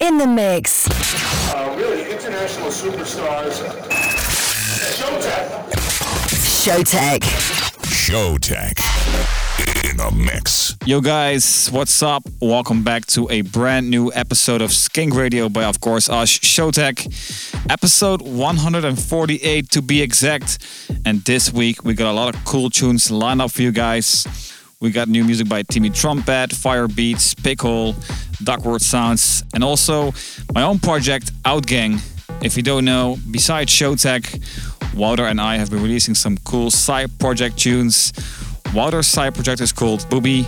In 0.00 0.18
the 0.18 0.26
mix. 0.26 0.88
Uh, 1.54 1.74
really 1.78 2.10
international 2.10 2.68
superstars. 2.68 3.62
Showtek. 4.98 5.70
Showtek. 6.34 7.20
Showtek 7.86 8.96
in 9.88 9.96
the 9.96 10.10
mix. 10.10 10.76
Yo 10.84 11.00
guys, 11.00 11.70
what's 11.70 12.02
up? 12.02 12.22
Welcome 12.40 12.82
back 12.82 13.06
to 13.06 13.30
a 13.30 13.40
brand 13.40 13.88
new 13.88 14.12
episode 14.14 14.60
of 14.60 14.72
Skink 14.72 15.14
Radio 15.14 15.48
by 15.48 15.64
of 15.64 15.80
course 15.80 16.08
us 16.10 16.38
Showtek. 16.38 17.06
Episode 17.70 18.20
148 18.20 19.70
to 19.70 19.82
be 19.82 20.02
exact. 20.02 20.58
And 21.06 21.22
this 21.22 21.52
week 21.52 21.82
we 21.84 21.94
got 21.94 22.10
a 22.10 22.12
lot 22.12 22.34
of 22.34 22.44
cool 22.44 22.68
tunes 22.68 23.10
lined 23.10 23.40
up 23.40 23.52
for 23.52 23.62
you 23.62 23.72
guys. 23.72 24.26
We 24.78 24.90
got 24.90 25.08
new 25.08 25.24
music 25.24 25.48
by 25.48 25.62
Timmy 25.62 25.88
Trumpet, 25.88 26.50
Firebeats, 26.50 27.34
Pickhole, 27.34 27.94
Duckworth 28.44 28.82
Sounds, 28.82 29.42
and 29.54 29.64
also 29.64 30.12
my 30.52 30.64
own 30.64 30.78
project, 30.78 31.32
Outgang. 31.44 31.98
If 32.42 32.58
you 32.58 32.62
don't 32.62 32.84
know, 32.84 33.16
besides 33.30 33.72
Showtek, 33.72 34.94
Wouter 34.94 35.24
and 35.24 35.40
I 35.40 35.56
have 35.56 35.70
been 35.70 35.82
releasing 35.82 36.14
some 36.14 36.36
cool 36.44 36.70
side 36.70 37.18
project 37.18 37.56
tunes. 37.56 38.12
Wouter's 38.74 39.06
side 39.06 39.34
project 39.34 39.62
is 39.62 39.72
called 39.72 40.06
Booby. 40.10 40.46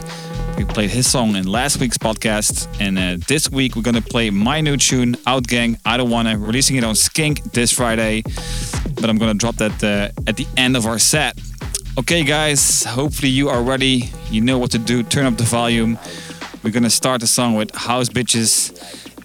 We 0.59 0.65
played 0.66 0.91
his 0.91 1.10
song 1.10 1.35
in 1.35 1.47
last 1.47 1.80
week's 1.80 1.97
podcast, 1.97 2.69
and 2.83 2.99
uh, 2.99 3.24
this 3.29 3.49
week 3.51 3.77
we're 3.77 3.83
gonna 3.83 4.02
play 4.02 4.29
my 4.29 4.60
new 4.60 4.77
tune, 4.77 5.15
Outgang. 5.27 5.80
I 5.87 5.97
don't 5.97 6.10
wanna, 6.10 6.37
releasing 6.37 6.77
it 6.77 6.85
on 6.85 6.97
Skink 6.97 7.43
this 7.52 7.73
Friday, 7.73 8.24
but 8.95 9.09
I'm 9.09 9.16
gonna 9.16 9.33
drop 9.33 9.57
that 9.57 9.83
uh, 9.83 10.10
at 10.27 10.37
the 10.37 10.47
end 10.59 10.77
of 10.77 10.85
our 10.85 10.99
set. 10.99 11.38
Okay, 11.98 12.23
guys, 12.23 12.84
hopefully 12.84 13.29
you 13.29 13.48
are 13.48 13.61
ready. 13.61 14.09
You 14.30 14.41
know 14.41 14.57
what 14.57 14.70
to 14.70 14.79
do. 14.79 15.02
Turn 15.02 15.27
up 15.27 15.37
the 15.37 15.43
volume. 15.43 15.98
We're 16.62 16.71
gonna 16.71 16.91
start 16.91 17.21
the 17.21 17.27
song 17.27 17.57
with 17.57 17.74
House 17.74 18.09
Bitches, 18.09 18.73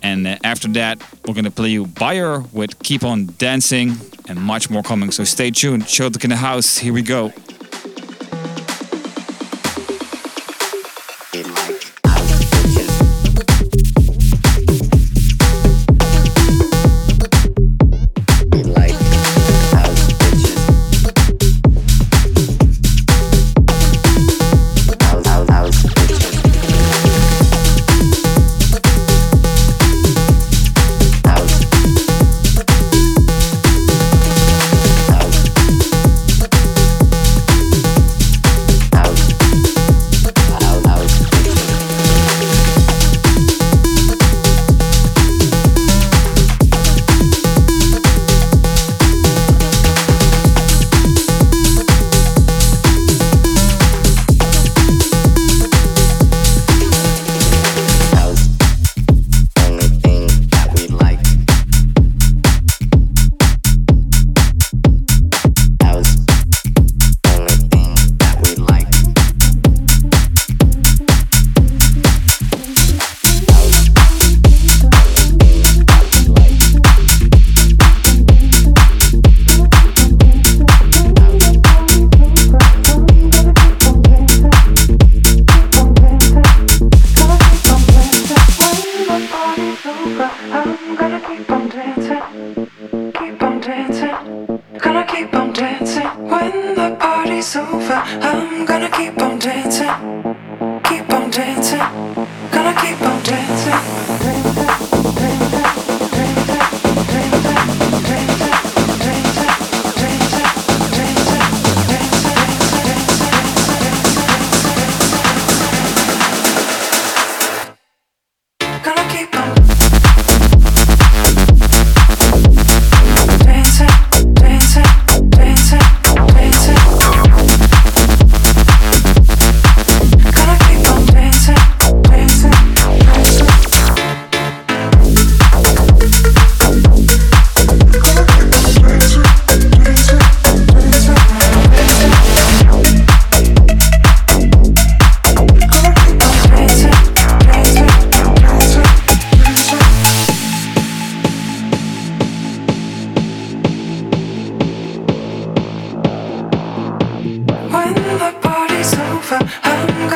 and 0.02 0.25
uh, 0.25 0.38
after 0.43 0.67
that, 0.69 0.99
we're 1.27 1.35
gonna 1.35 1.51
play 1.51 1.69
you 1.69 1.85
Buyer 1.85 2.39
with 2.51 2.79
Keep 2.79 3.03
On 3.03 3.29
Dancing, 3.38 3.95
and 4.27 4.41
much 4.41 4.71
more 4.71 4.81
coming. 4.81 5.11
So 5.11 5.23
stay 5.23 5.51
tuned. 5.51 5.83
Showtek 5.83 6.23
in 6.23 6.31
the 6.31 6.35
house. 6.35 6.79
Here 6.79 6.94
we 6.94 7.03
go. 7.03 7.31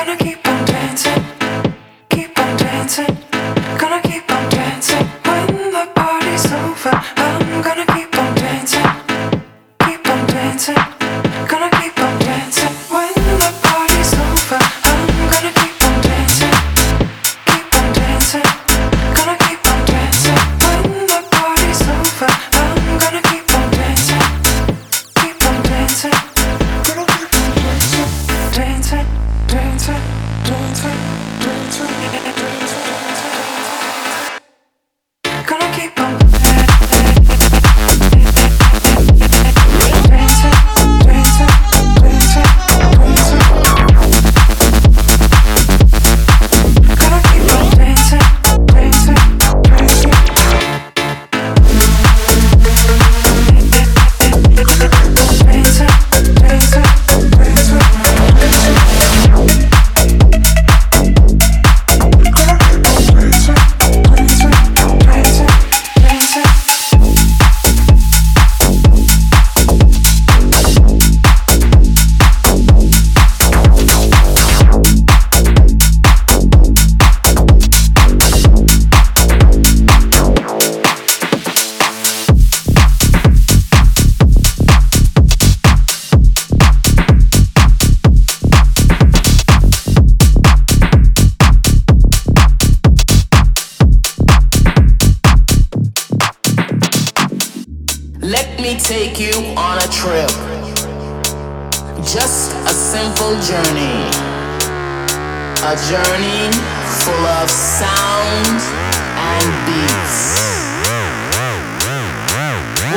Dancing, 0.08 0.37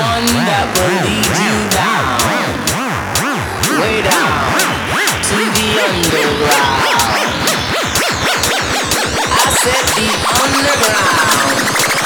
One 0.00 0.24
that 0.48 0.64
will 0.80 1.04
lead 1.04 1.28
you 1.28 1.68
down, 1.76 2.16
way 3.78 4.00
down 4.00 4.32
to 5.28 5.36
the 5.36 5.76
underground. 5.76 6.88
I 9.28 9.44
said 9.60 9.84
the 10.00 10.08
underground. 10.40 11.99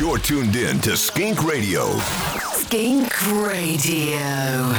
You're 0.00 0.16
tuned 0.16 0.56
in 0.56 0.80
to 0.80 0.96
Skink 0.96 1.44
Radio. 1.44 1.94
Skink 2.54 3.12
Radio. 3.32 4.74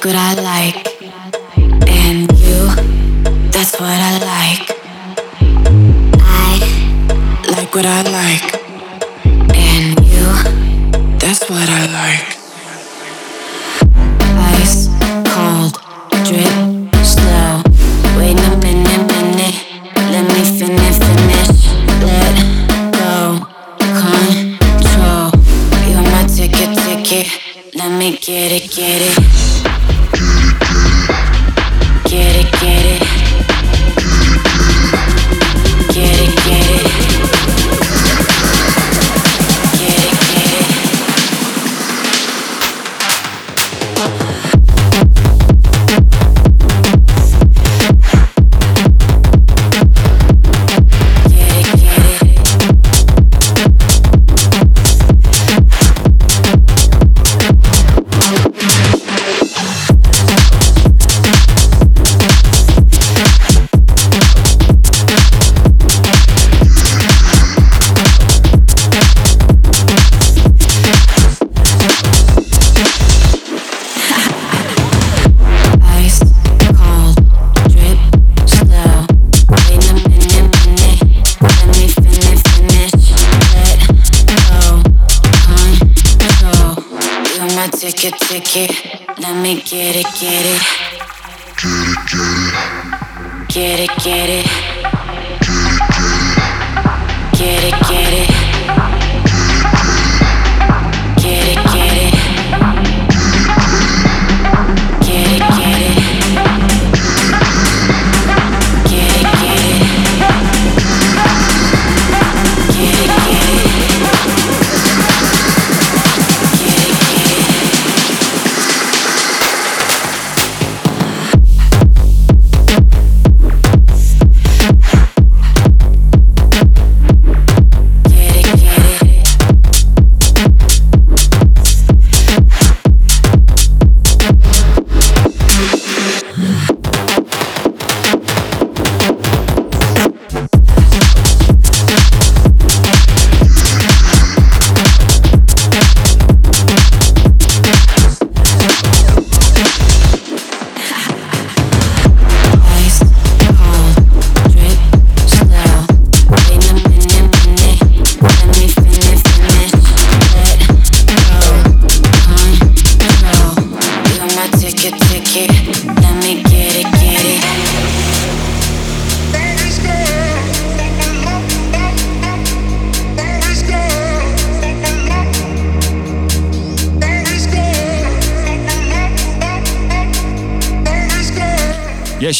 Good, 0.00 0.14
what 0.14 0.16
I 0.16 0.34
like. 0.40 0.89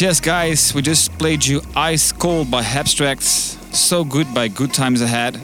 yes, 0.00 0.20
guys, 0.20 0.72
we 0.72 0.80
just 0.80 1.12
played 1.18 1.44
you 1.44 1.60
Ice 1.76 2.10
Cold 2.12 2.50
by 2.50 2.62
Abstracts, 2.62 3.58
So 3.76 4.04
Good 4.04 4.32
by 4.32 4.48
Good 4.48 4.72
Times 4.72 5.02
Ahead, 5.02 5.38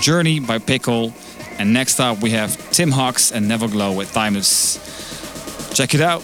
Journey 0.00 0.38
by 0.38 0.58
Pickle, 0.58 1.12
and 1.58 1.72
next 1.72 1.98
up 1.98 2.22
we 2.22 2.30
have 2.30 2.70
Tim 2.70 2.92
Hawks 2.92 3.32
and 3.32 3.50
Neverglow 3.50 3.96
with 3.96 4.12
Timeless. 4.12 4.78
Check 5.74 5.94
it 5.94 6.00
out. 6.00 6.22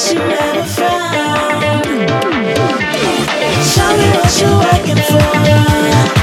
place 0.00 0.12
you 0.12 0.18
never 0.18 0.64
found. 0.64 1.84
Show 3.72 3.96
me 3.96 4.06
what 4.16 4.40
you're 4.40 4.58
working 4.58 5.02
for. 5.04 6.19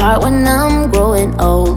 apart 0.00 0.22
when 0.22 0.48
I'm 0.48 0.90
growing 0.90 1.38
old. 1.38 1.69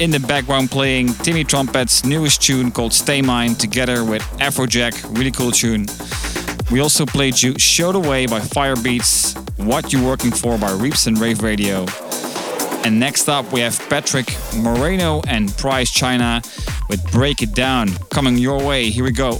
In 0.00 0.10
the 0.10 0.18
background 0.18 0.70
playing 0.70 1.08
Timmy 1.08 1.44
Trumpet's 1.44 2.06
newest 2.06 2.40
tune 2.40 2.70
called 2.70 2.94
Stay 2.94 3.20
Mine 3.20 3.54
together 3.54 4.02
with 4.02 4.22
Afrojack, 4.38 4.94
really 5.14 5.30
cool 5.30 5.50
tune. 5.50 5.84
We 6.70 6.80
also 6.80 7.04
played 7.04 7.42
you 7.42 7.58
Show 7.58 7.92
the 7.92 8.00
Way 8.00 8.24
by 8.24 8.40
Firebeats, 8.40 9.36
What 9.62 9.92
You 9.92 10.02
Working 10.02 10.30
For 10.30 10.56
by 10.56 10.72
Reaps 10.72 11.06
and 11.06 11.18
Rave 11.18 11.42
Radio. 11.42 11.84
And 12.82 12.98
next 12.98 13.28
up 13.28 13.52
we 13.52 13.60
have 13.60 13.78
Patrick 13.90 14.34
Moreno 14.56 15.20
and 15.28 15.54
Prize 15.58 15.90
China 15.90 16.40
with 16.88 17.06
Break 17.12 17.42
It 17.42 17.52
Down 17.52 17.90
coming 18.08 18.38
your 18.38 18.64
way. 18.64 18.88
Here 18.88 19.04
we 19.04 19.12
go. 19.12 19.38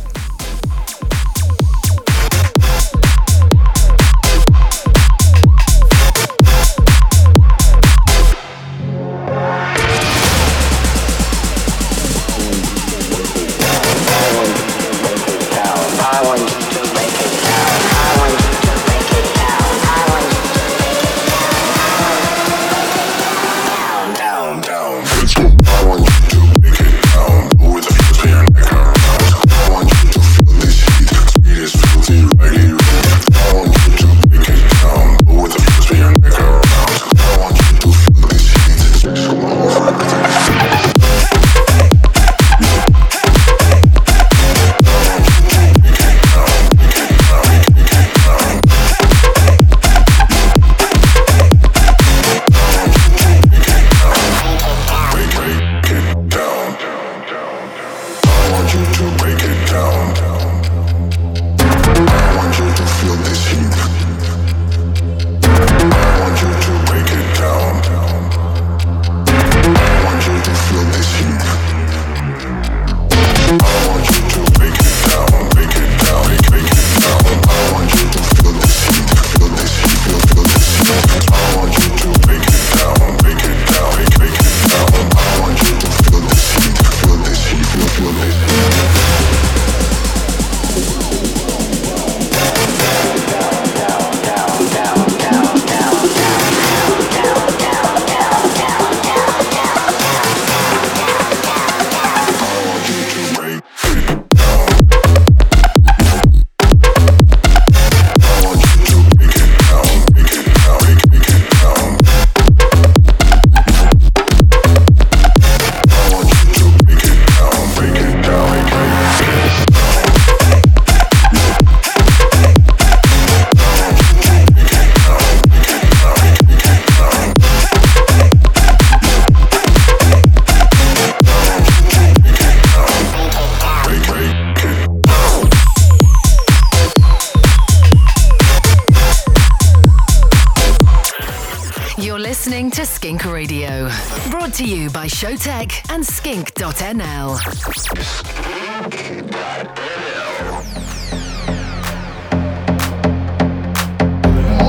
Showtek 145.20 145.84
and 145.92 146.02
skink.nl. 146.02 147.36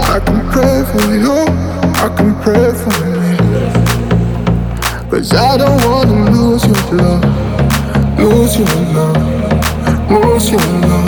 I 0.04 0.20
can 0.20 0.42
pray 0.52 0.84
for 0.92 1.08
you, 1.16 1.38
I 1.96 2.10
can 2.18 2.36
pray 2.42 2.74
for 2.74 2.92
me. 3.16 3.32
Cause 5.10 5.32
I 5.34 5.56
don't 5.56 5.82
wanna 5.86 6.32
lose 6.32 6.66
your 6.66 6.84
love, 7.00 7.24
lose 8.20 8.58
your 8.58 8.68
love, 8.92 10.12
lose 10.12 10.52
your 10.52 10.60
love. 10.82 11.08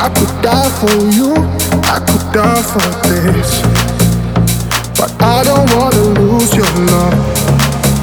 I 0.00 0.08
could 0.16 0.34
die 0.40 0.70
for 0.80 0.96
you, 1.12 1.34
I 1.92 1.98
could 2.08 2.32
die 2.32 2.62
for 2.62 2.88
this. 3.06 3.93
Don't 5.44 5.68
wanna 5.76 6.20
lose 6.20 6.54
your 6.54 6.72
love, 6.90 7.14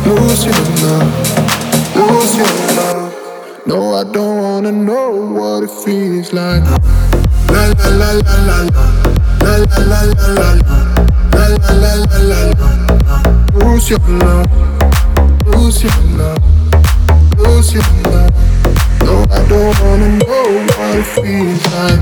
lose 0.05 0.45
your 0.45 0.61
love, 0.83 1.09
lose 1.95 2.35
your 2.37 2.53
love. 2.77 3.13
No, 3.65 3.95
I 3.95 4.03
don't 4.03 4.37
wanna 4.43 4.71
know 4.71 5.09
what 5.33 5.63
it 5.63 5.71
feels 5.83 6.33
like. 6.33 6.63
La 7.51 7.67
la 7.79 7.89
la 8.01 8.11
la 8.11 8.37
la 8.47 8.57
la, 8.73 8.85
la 9.43 9.53
la 9.57 9.79
la 9.91 10.01
la 10.11 10.29
la 10.37 10.49
la, 10.61 10.77
la 11.33 11.45
la 11.81 11.93
la 12.09 12.17
la 12.29 12.41
la. 12.59 12.69
Lose 13.55 13.89
your 13.89 13.99
love, 14.21 14.47
lose 15.47 15.83
your 15.83 15.99
love, 16.19 16.43
lose 17.37 17.73
your 17.73 17.83
love. 18.11 18.31
No, 19.01 19.25
I 19.31 19.41
don't 19.49 19.75
wanna 19.81 20.09
know 20.21 20.47
what 20.77 20.95
it 20.95 21.07
feels 21.15 21.63
like. 21.73 22.01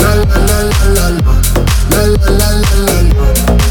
La 0.00 0.10
la 0.14 0.38
la 0.48 0.58
la 0.70 0.86
la 0.96 1.06
la, 1.08 1.34
la 1.90 2.02
la 2.06 2.30
la 2.30 2.50
la 2.62 2.76
la 2.86 2.98
la, 3.02 3.65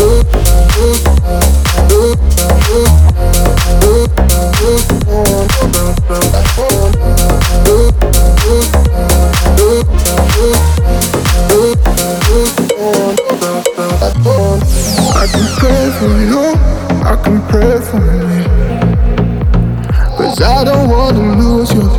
ooh, 0.00 0.22
ooh, 0.78 0.96
ooh, 1.92 2.16
ooh, 2.70 3.07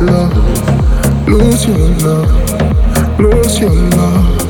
love, 0.00 1.28
lose 1.28 1.66
your 1.66 1.76
love, 1.76 3.20
lose 3.20 3.58
your 3.60 3.70
love. 3.70 4.40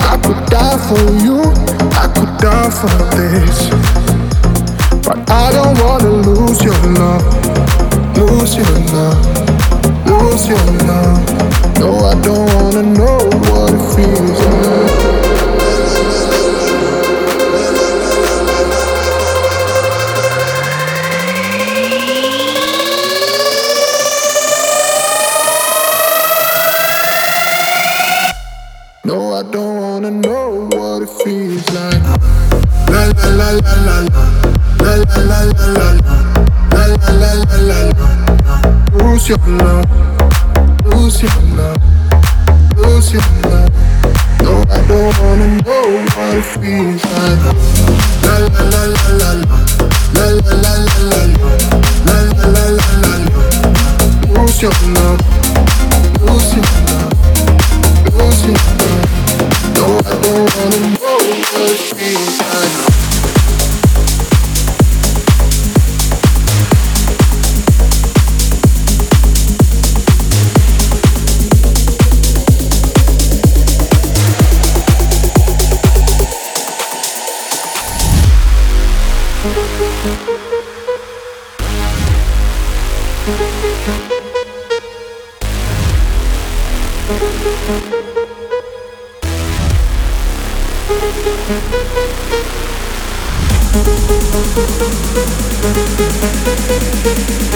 I 0.00 0.18
could 0.22 0.46
die 0.46 0.78
for 0.88 1.12
you, 1.24 1.40
I 1.92 2.06
could 2.14 2.38
die 2.38 2.70
for 2.70 2.96
this. 3.16 3.68
But 5.06 5.30
I 5.30 5.52
don't 5.52 5.78
wanna 5.80 6.10
lose 6.28 6.62
your 6.62 6.80
love, 6.94 7.41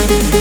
Thank 0.07 0.36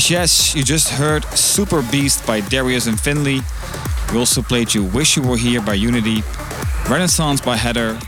yes, 0.09 0.55
you 0.55 0.63
just 0.63 0.89
heard 0.89 1.23
Super 1.25 1.81
Beast 1.91 2.25
by 2.25 2.41
Darius 2.41 2.87
and 2.87 2.99
Finlay. 2.99 3.41
We 4.11 4.17
also 4.17 4.41
played 4.41 4.73
you 4.73 4.83
Wish 4.83 5.15
You 5.15 5.23
Were 5.23 5.37
Here 5.37 5.61
by 5.61 5.75
Unity, 5.75 6.23
Renaissance 6.89 7.41
by 7.41 7.55
Heather, 7.55 7.99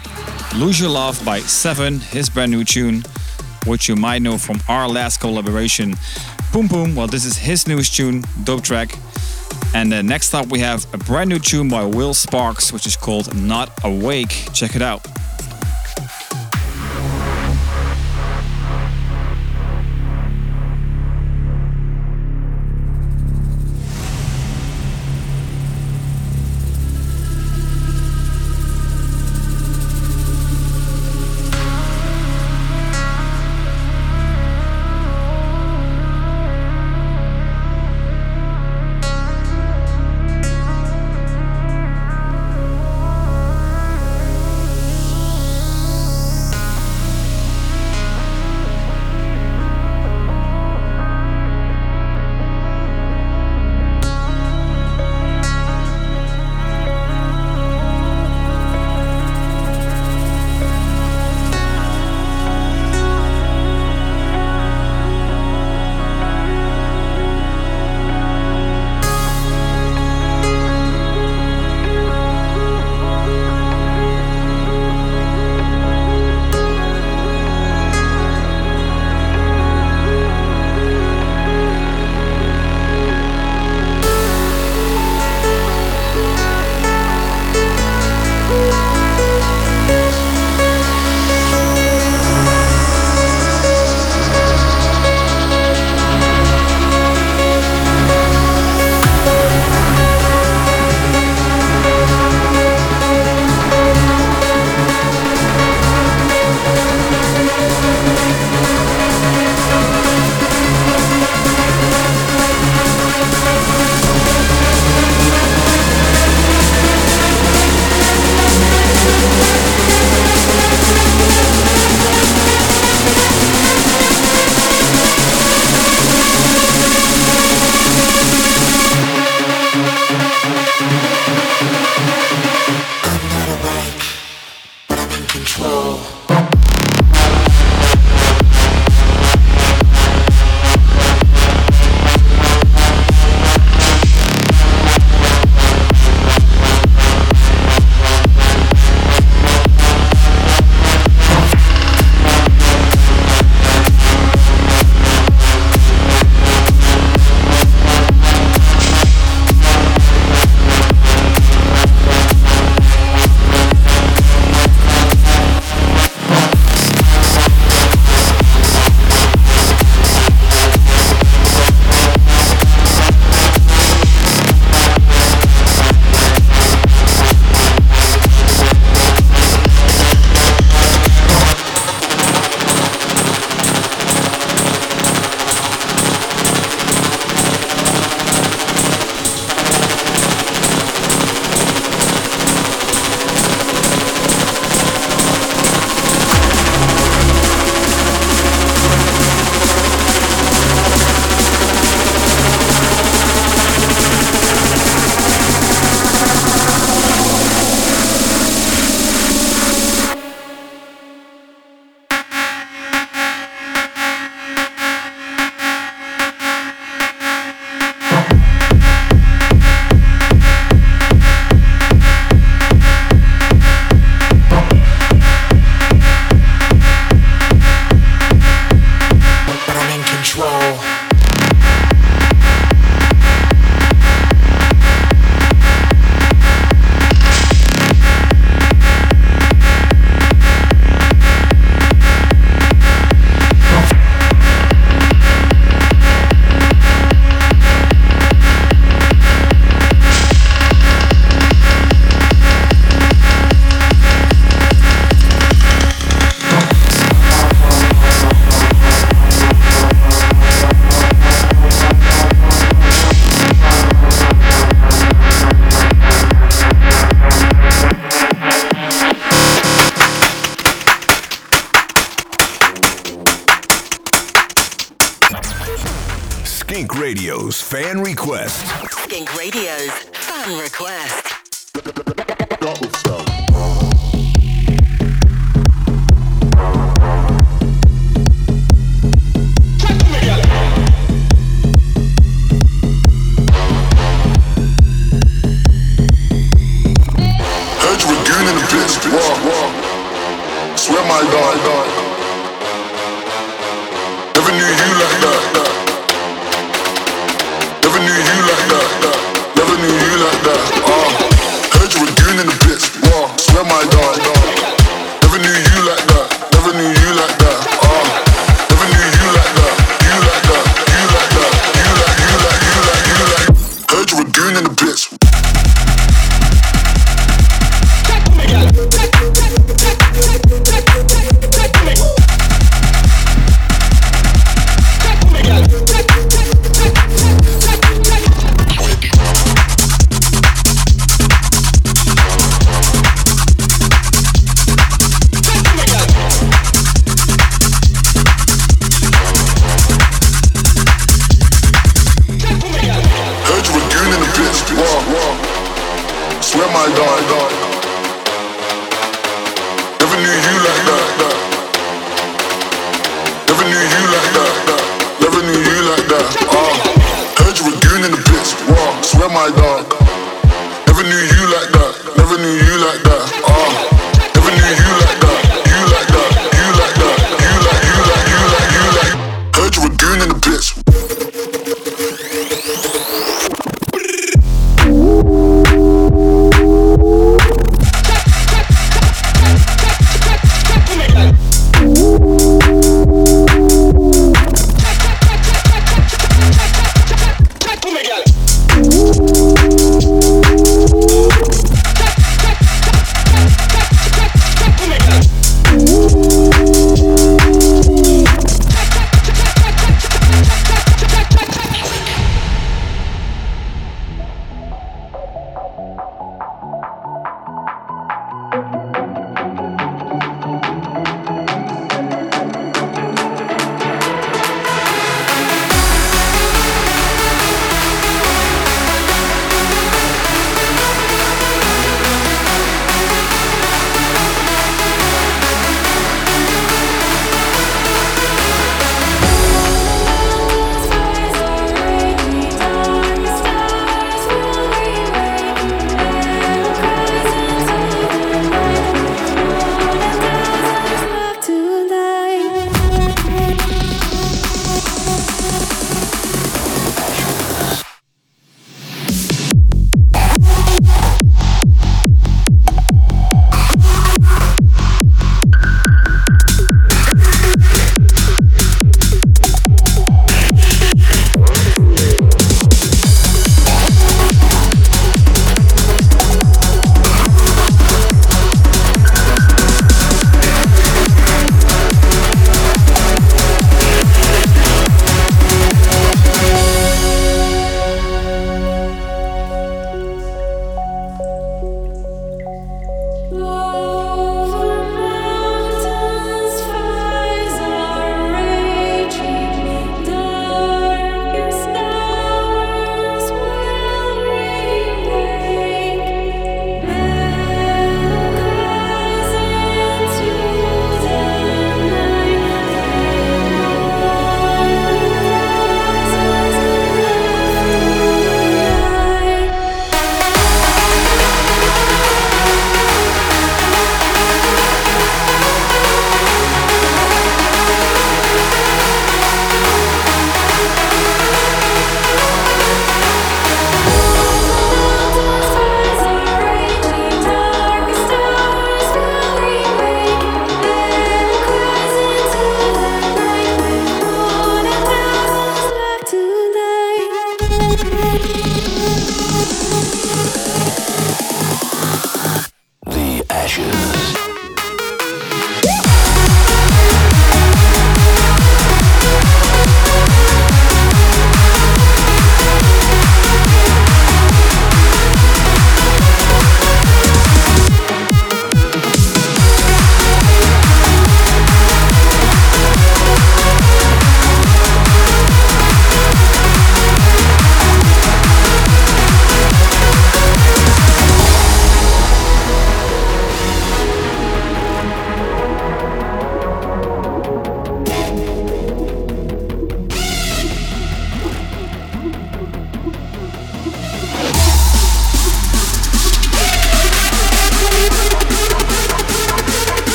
Lose 0.55 0.79
Your 0.79 0.89
Love 0.89 1.23
by 1.23 1.39
Sevenn, 1.41 1.99
his 1.99 2.29
brand 2.29 2.51
new 2.51 2.63
tune, 2.63 3.03
which 3.65 3.87
you 3.87 3.95
might 3.95 4.21
know 4.21 4.37
from 4.37 4.59
our 4.67 4.87
last 4.87 5.19
collaboration, 5.19 5.95
Boom 6.51 6.67
Boom. 6.67 6.95
Well, 6.95 7.07
this 7.07 7.25
is 7.25 7.37
his 7.37 7.67
newest 7.67 7.95
tune, 7.95 8.23
Dope 8.43 8.63
Track. 8.63 8.97
And 9.73 9.93
uh, 9.93 10.01
next 10.01 10.33
up, 10.33 10.47
we 10.47 10.59
have 10.59 10.91
a 10.93 10.97
brand 10.97 11.29
new 11.29 11.39
tune 11.39 11.69
by 11.69 11.85
Will 11.85 12.13
Sparks, 12.13 12.73
which 12.73 12.85
is 12.85 12.95
called 12.95 13.35
Not 13.35 13.71
Awake. 13.83 14.49
Check 14.53 14.75
it 14.75 14.81
out. 14.81 15.05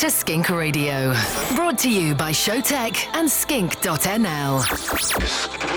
To 0.00 0.10
Skink 0.10 0.48
Radio. 0.48 1.12
Brought 1.54 1.78
to 1.80 1.90
you 1.90 2.14
by 2.14 2.32
Showtek 2.32 3.14
and 3.14 3.30
skink.nl. 3.30 5.69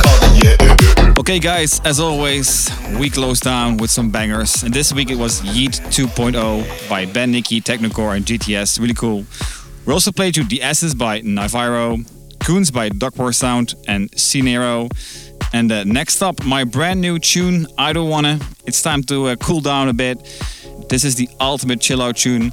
called 0.00 0.20
the 0.20 0.38
yeah. 0.44 1.14
Okay, 1.18 1.38
guys, 1.38 1.80
as 1.84 1.98
always, 2.00 2.70
we 2.98 3.08
close 3.10 3.40
down 3.40 3.76
with 3.76 3.90
some 3.90 4.10
bangers. 4.10 4.62
And 4.62 4.72
this 4.72 4.92
week 4.92 5.10
it 5.10 5.16
was 5.16 5.40
Yeet 5.40 5.80
2.0 5.90 6.88
by 6.88 7.06
Ben 7.06 7.30
Nicky, 7.30 7.60
Technikore, 7.60 8.16
and 8.16 8.24
GTS. 8.24 8.80
Really 8.80 8.94
cool. 8.94 9.24
We 9.84 9.92
also 9.92 10.12
played 10.12 10.36
you 10.36 10.44
The 10.44 10.62
S's 10.62 10.94
by 10.94 11.22
Navarro, 11.24 11.98
Coons 12.38 12.70
by 12.70 12.88
Duckworth 12.88 13.34
Sound, 13.34 13.74
and 13.88 14.10
Cinero. 14.12 14.88
And 15.52 15.72
uh, 15.72 15.82
next 15.82 16.22
up, 16.22 16.44
my 16.44 16.62
brand 16.62 17.00
new 17.00 17.18
tune, 17.18 17.66
I 17.76 17.92
Don't 17.92 18.08
Wanna. 18.08 18.38
It's 18.64 18.80
time 18.80 19.02
to 19.04 19.26
uh, 19.26 19.36
cool 19.36 19.60
down 19.60 19.88
a 19.88 19.92
bit. 19.92 20.18
This 20.88 21.04
is 21.04 21.16
the 21.16 21.28
ultimate 21.40 21.80
chill 21.80 22.00
out 22.00 22.16
tune. 22.16 22.52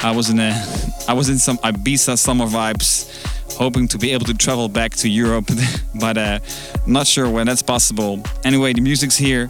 I 0.00 0.10
was 0.10 0.28
in 0.28 0.40
a, 0.40 0.60
I 1.08 1.12
was 1.12 1.28
in 1.28 1.38
some 1.38 1.56
Ibiza 1.58 2.18
summer 2.18 2.46
vibes, 2.46 3.08
hoping 3.52 3.86
to 3.88 3.98
be 3.98 4.10
able 4.10 4.26
to 4.26 4.34
travel 4.34 4.68
back 4.68 4.92
to 4.96 5.08
Europe, 5.08 5.48
but 6.00 6.18
uh, 6.18 6.40
not 6.84 7.06
sure 7.06 7.30
when 7.30 7.46
that's 7.46 7.62
possible. 7.62 8.20
Anyway, 8.44 8.72
the 8.72 8.80
music's 8.80 9.16
here. 9.16 9.48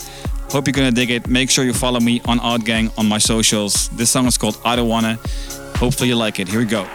Hope 0.51 0.67
you're 0.67 0.75
gonna 0.75 0.93
dig 0.93 1.11
it. 1.11 1.29
Make 1.29 1.49
sure 1.49 1.65
you 1.65 1.73
follow 1.73 1.99
me 1.99 2.21
on 2.27 2.39
Outgang 2.41 2.97
on 2.99 3.09
my 3.09 3.19
socials. 3.19 3.89
This 3.91 4.11
song 4.11 4.27
is 4.27 4.37
called 4.37 4.61
I 4.67 4.77
Don't 4.77 4.89
Wanna. 4.89 5.19
Hopefully 5.79 6.09
you 6.09 6.17
like 6.17 6.41
it. 6.41 6.49
Here 6.49 6.59
we 6.59 6.65
go. 6.65 6.87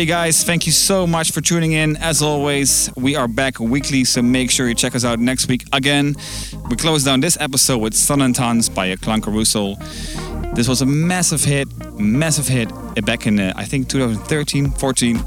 Okay, 0.00 0.06
guys, 0.06 0.44
thank 0.44 0.64
you 0.64 0.72
so 0.72 1.06
much 1.06 1.30
for 1.30 1.42
tuning 1.42 1.72
in. 1.72 1.98
As 1.98 2.22
always, 2.22 2.90
we 2.96 3.16
are 3.16 3.28
back 3.28 3.60
weekly, 3.60 4.04
so 4.04 4.22
make 4.22 4.50
sure 4.50 4.66
you 4.66 4.74
check 4.74 4.94
us 4.94 5.04
out 5.04 5.18
next 5.18 5.46
week 5.46 5.64
again. 5.74 6.16
We 6.70 6.76
close 6.76 7.04
down 7.04 7.20
this 7.20 7.36
episode 7.38 7.82
with 7.82 7.92
Sonnentanz 7.92 8.74
by 8.74 8.96
Klangkarussell. 8.96 10.54
This 10.54 10.68
was 10.68 10.80
a 10.80 10.86
massive 10.86 11.44
hit, 11.44 11.68
massive 11.98 12.48
hit 12.48 12.70
back 13.04 13.26
in, 13.26 13.38
uh, 13.38 13.52
I 13.56 13.66
think, 13.66 13.90
2013, 13.90 14.70
14. 14.70 15.22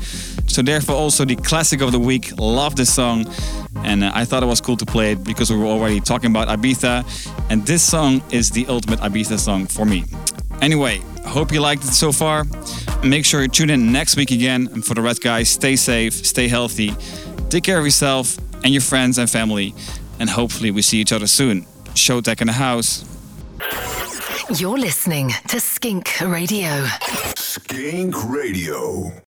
So, 0.48 0.64
therefore, 0.64 0.96
also 0.96 1.24
the 1.24 1.36
classic 1.36 1.82
of 1.82 1.92
the 1.92 2.00
week. 2.00 2.32
Love 2.40 2.76
this 2.76 2.92
song. 2.92 3.28
And 3.84 4.04
uh, 4.04 4.12
I 4.16 4.26
thought 4.26 4.42
it 4.42 4.48
was 4.48 4.60
cool 4.60 4.78
to 4.78 4.88
play 4.88 5.12
it 5.12 5.24
because 5.24 5.52
we 5.52 5.58
were 5.58 5.68
already 5.68 6.00
talking 6.00 6.32
about 6.32 6.48
Ibiza. 6.48 7.06
And 7.52 7.64
this 7.68 7.84
song 7.84 8.24
is 8.32 8.50
the 8.50 8.66
ultimate 8.66 9.02
Ibiza 9.02 9.38
song 9.38 9.68
for 9.68 9.86
me. 9.86 10.06
Anyway, 10.64 11.02
hope 11.26 11.52
you 11.52 11.62
liked 11.62 11.84
it 11.84 11.94
so 11.94 12.12
far. 12.12 12.46
Make 13.04 13.26
sure 13.26 13.42
you 13.42 13.50
tune 13.50 13.70
in 13.70 13.92
next 13.92 14.16
week 14.16 14.32
again. 14.32 14.70
And 14.72 14.84
for 14.84 14.94
the 14.94 15.02
rest, 15.02 15.22
guys, 15.22 15.50
stay 15.50 15.76
safe, 15.76 16.14
stay 16.14 16.48
healthy, 16.48 16.92
take 17.50 17.64
care 17.64 17.78
of 17.78 17.84
yourself 17.84 18.38
and 18.64 18.74
your 18.74 18.82
friends 18.82 19.18
and 19.18 19.30
family. 19.30 19.76
And 20.20 20.30
hopefully, 20.30 20.72
we 20.72 20.82
see 20.82 21.00
each 21.00 21.12
other 21.12 21.28
soon. 21.28 21.66
Showtek 21.96 22.40
in 22.40 22.48
the 22.48 22.54
house. 22.54 23.04
You're 24.58 24.78
listening 24.78 25.32
to 25.48 25.60
Skink 25.60 26.22
Radio. 26.22 26.86
Skink 27.36 28.16
Radio. 28.30 29.14